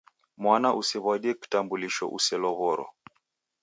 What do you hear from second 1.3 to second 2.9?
kitambulisho uselow'oro.